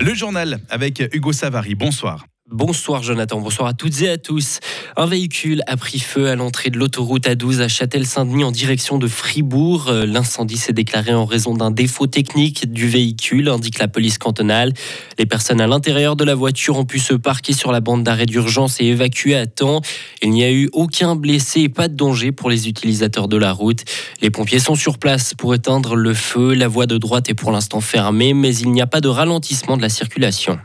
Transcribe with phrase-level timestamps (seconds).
[0.00, 1.74] Le journal avec Hugo Savary.
[1.74, 2.24] Bonsoir.
[2.50, 4.60] Bonsoir Jonathan, bonsoir à toutes et à tous.
[4.96, 9.06] Un véhicule a pris feu à l'entrée de l'autoroute A12 à Châtel-Saint-Denis en direction de
[9.06, 9.88] Fribourg.
[9.88, 14.72] Euh, l'incendie s'est déclaré en raison d'un défaut technique du véhicule, indique la police cantonale.
[15.18, 18.24] Les personnes à l'intérieur de la voiture ont pu se parquer sur la bande d'arrêt
[18.24, 19.82] d'urgence et évacuer à temps.
[20.22, 23.52] Il n'y a eu aucun blessé et pas de danger pour les utilisateurs de la
[23.52, 23.84] route.
[24.22, 26.54] Les pompiers sont sur place pour éteindre le feu.
[26.54, 29.76] La voie de droite est pour l'instant fermée, mais il n'y a pas de ralentissement
[29.76, 30.58] de la circulation.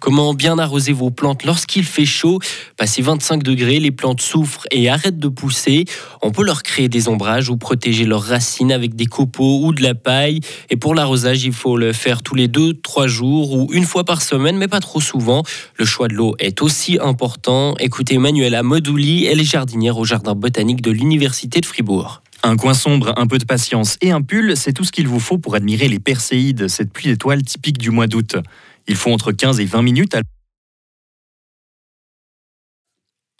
[0.00, 2.38] Comment bien arroser vos plantes lorsqu'il fait chaud?
[2.78, 5.84] Passé 25 degrés, les plantes souffrent et arrêtent de pousser.
[6.22, 9.82] On peut leur créer des ombrages ou protéger leurs racines avec des copeaux ou de
[9.82, 10.40] la paille.
[10.70, 14.22] Et pour l'arrosage, il faut le faire tous les 2-3 jours ou une fois par
[14.22, 15.42] semaine, mais pas trop souvent.
[15.76, 17.74] Le choix de l'eau est aussi important.
[17.78, 22.22] Écoutez Manuela Modouli, elle est jardinière au jardin botanique de l'Université de Fribourg.
[22.42, 25.20] Un coin sombre, un peu de patience et un pull, c'est tout ce qu'il vous
[25.20, 28.36] faut pour admirer les perséides, cette pluie d'étoiles typique du mois d'août.
[28.88, 30.16] Il faut entre 15 et 20 minutes.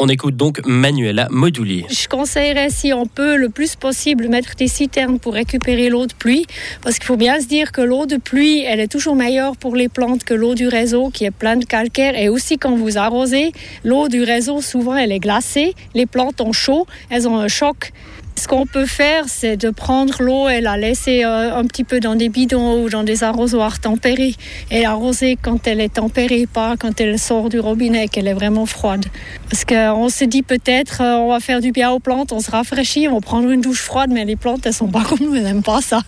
[0.02, 1.84] On écoute donc Manuela Moduli.
[1.91, 6.14] Je conseillerais, si on peut, le plus possible, mettre des citernes pour récupérer l'eau de
[6.14, 6.47] pluie.
[6.80, 9.77] Parce qu'il faut bien se dire que l'eau de pluie, elle est toujours meilleure pour
[9.77, 12.19] les plantes que l'eau du réseau qui est pleine de calcaire.
[12.19, 13.52] Et aussi, quand vous arrosez,
[13.84, 15.75] l'eau du réseau, souvent, elle est glacée.
[15.92, 17.92] Les plantes ont chaud, elles ont un choc.
[18.41, 22.00] Ce qu'on peut faire, c'est de prendre l'eau et la laisser euh, un petit peu
[22.00, 24.34] dans des bidons ou dans des arrosoirs tempérés
[24.70, 28.64] et arroser quand elle est tempérée, pas quand elle sort du robinet, qu'elle est vraiment
[28.64, 29.05] froide.
[29.50, 32.50] Parce qu'on se dit peut-être, euh, on va faire du bien aux plantes, on se
[32.50, 35.34] rafraîchit, on va prendre une douche froide, mais les plantes, elles sont pas comme nous,
[35.34, 36.00] elles n'aiment pas ça.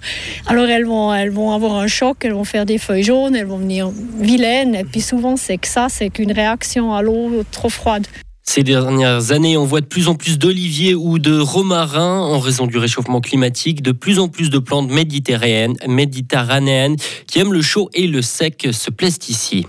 [0.47, 3.45] Alors elles vont, elles vont avoir un choc, elles vont faire des feuilles jaunes, elles
[3.45, 7.69] vont venir vilaines, et puis souvent c'est que ça, c'est qu'une réaction à l'eau trop
[7.69, 8.07] froide.
[8.45, 12.67] Ces dernières années, on voit de plus en plus d'oliviers ou de romarins en raison
[12.67, 13.83] du réchauffement climatique.
[13.83, 18.91] De plus en plus de plantes méditerranéennes, qui aiment le chaud et le sec se
[18.91, 19.67] plaisent ici.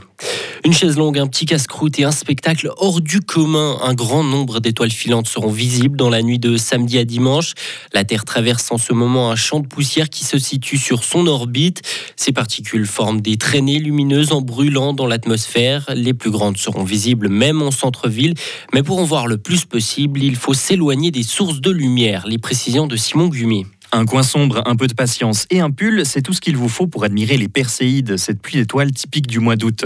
[0.65, 3.79] Une chaise longue, un petit casse-croûte et un spectacle hors du commun.
[3.81, 7.51] Un grand nombre d'étoiles filantes seront visibles dans la nuit de samedi à dimanche.
[7.93, 11.27] La Terre traverse en ce moment un champ de poussière qui se situe sur son
[11.27, 11.81] orbite.
[12.15, 15.91] Ces particules forment des traînées lumineuses en brûlant dans l'atmosphère.
[15.95, 18.33] Les plus grandes seront visibles même en centre-ville.
[18.73, 22.25] Mais pour en voir le plus possible, il faut s'éloigner des sources de lumière.
[22.25, 23.65] Les précisions de Simon Gumi.
[23.91, 26.69] Un coin sombre, un peu de patience et un pull, c'est tout ce qu'il vous
[26.69, 29.85] faut pour admirer les Perséides, cette pluie d'étoiles typique du mois d'août.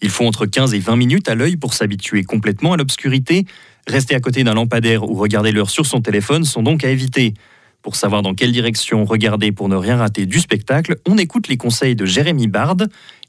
[0.00, 3.46] Il faut entre 15 et 20 minutes à l'œil pour s'habituer complètement à l'obscurité.
[3.86, 7.34] Rester à côté d'un lampadaire ou regarder l'heure sur son téléphone sont donc à éviter.
[7.82, 11.56] Pour savoir dans quelle direction regarder pour ne rien rater du spectacle, on écoute les
[11.56, 12.76] conseils de Jérémy Bard.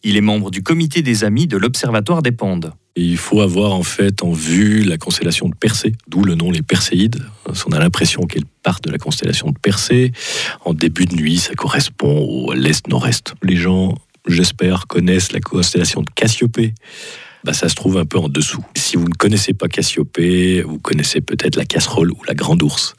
[0.03, 2.73] Il est membre du comité des amis de l'Observatoire des Pendes.
[2.95, 6.61] Il faut avoir en fait en vue la constellation de Persée, d'où le nom les
[6.61, 7.21] Perséides.
[7.67, 10.11] On a l'impression qu'elle part de la constellation de Persée.
[10.65, 13.35] En début de nuit, ça correspond au l'est-nord-est.
[13.43, 13.95] Les gens
[14.27, 16.73] j'espère, connaissent la constellation de Cassiopée.
[17.43, 18.63] Bah, ça se trouve un peu en dessous.
[18.75, 22.95] Si vous ne connaissez pas Cassiopée, vous connaissez peut-être la casserole ou la grande ours,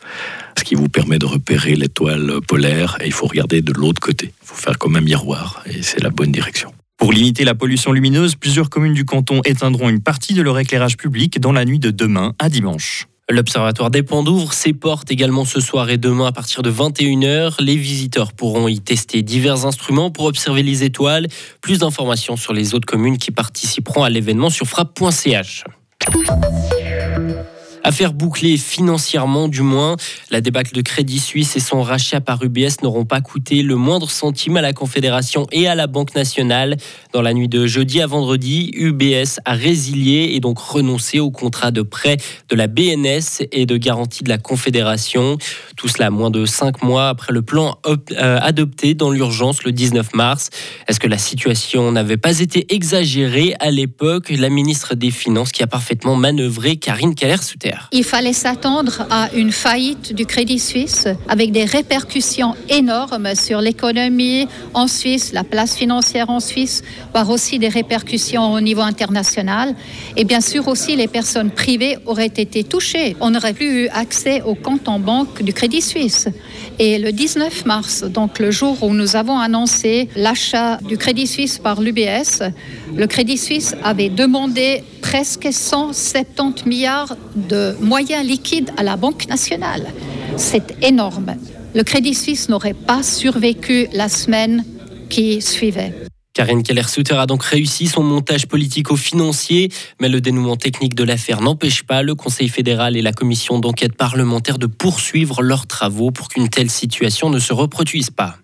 [0.58, 4.32] ce qui vous permet de repérer l'étoile polaire et il faut regarder de l'autre côté.
[4.42, 6.72] Il faut faire comme un miroir et c'est la bonne direction.
[6.97, 10.97] Pour limiter la pollution lumineuse, plusieurs communes du canton éteindront une partie de leur éclairage
[10.97, 13.08] public dans la nuit de demain à dimanche.
[13.30, 17.62] L'Observatoire des Ponts ouvre ses portes également ce soir et demain à partir de 21h.
[17.62, 21.28] Les visiteurs pourront y tester divers instruments pour observer les étoiles.
[21.60, 25.64] Plus d'informations sur les autres communes qui participeront à l'événement sur frappe.ch.
[27.82, 29.96] Affaire bouclée financièrement du moins.
[30.30, 34.10] La débâcle de Crédit Suisse et son rachat par UBS n'auront pas coûté le moindre
[34.10, 36.76] centime à la Confédération et à la Banque nationale.
[37.12, 41.70] Dans la nuit de jeudi à vendredi, UBS a résilié et donc renoncé au contrat
[41.70, 42.19] de prêt
[42.50, 45.38] de la BNS et de garantie de la Confédération.
[45.76, 47.96] Tout cela moins de cinq mois après le plan euh,
[48.40, 50.50] adopté dans l'urgence le 19 mars.
[50.86, 54.30] Est-ce que la situation n'avait pas été exagérée à l'époque?
[54.30, 57.14] La ministre des Finances qui a parfaitement manœuvré Karine
[57.92, 64.48] Il fallait s'attendre à une faillite du Crédit Suisse avec des répercussions énormes sur l'économie
[64.75, 66.82] en Suisse, la place financière en Suisse,
[67.12, 69.75] voire aussi des répercussions au niveau international.
[70.17, 73.17] Et bien sûr aussi les personnes privées auraient été touchées.
[73.20, 76.28] On n'aurait plus eu accès au compte en banque du Crédit Suisse.
[76.78, 81.58] Et le 19 mars, donc le jour où nous avons annoncé l'achat du Crédit Suisse
[81.58, 82.43] par l'UBS,
[82.94, 89.87] le Crédit Suisse avait demandé presque 170 milliards de moyens liquides à la Banque nationale.
[90.37, 91.37] C'est énorme.
[91.75, 94.64] Le Crédit Suisse n'aurait pas survécu la semaine
[95.08, 95.94] qui suivait.
[96.32, 99.70] Karine Keller-Sutter a donc réussi son montage politico-financier,
[100.00, 103.94] mais le dénouement technique de l'affaire n'empêche pas le Conseil fédéral et la commission d'enquête
[103.94, 108.37] parlementaire de poursuivre leurs travaux pour qu'une telle situation ne se reproduise pas.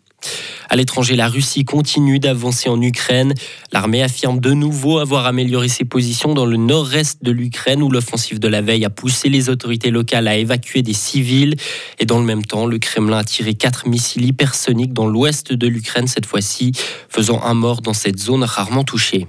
[0.68, 3.34] À l'étranger, la Russie continue d'avancer en Ukraine.
[3.72, 8.40] L'armée affirme de nouveau avoir amélioré ses positions dans le nord-est de l'Ukraine où l'offensive
[8.40, 11.54] de la veille a poussé les autorités locales à évacuer des civils.
[11.98, 15.66] Et dans le même temps, le Kremlin a tiré quatre missiles hypersoniques dans l'ouest de
[15.66, 16.72] l'Ukraine cette fois-ci,
[17.08, 19.26] faisant un mort dans cette zone rarement touchée.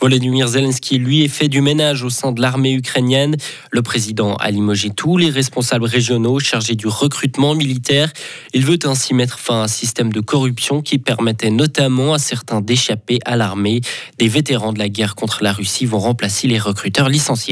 [0.00, 3.36] Volodymyr Zelensky, lui, est fait du ménage au sein de l'armée ukrainienne.
[3.72, 8.12] Le président a limogé tous les responsables régionaux chargés du recrutement militaire.
[8.54, 12.60] Il veut ainsi mettre fin à un système de corruption qui permettait notamment à certains
[12.60, 13.80] d'échapper à l'armée.
[14.18, 17.46] Des vétérans de la guerre contre la Russie vont remplacer les recruteurs licenciés.